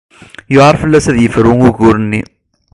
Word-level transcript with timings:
Yewɛeṛ 0.51 0.75
fell-as 0.81 1.05
ad 1.07 1.17
yefru 1.21 1.53
ugur-nni. 1.67 2.21